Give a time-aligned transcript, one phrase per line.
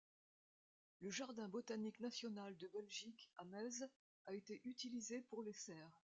[1.01, 3.87] Le Jardin botanique national de Belgique à Meise
[4.25, 6.01] a été utilisé pour les serres.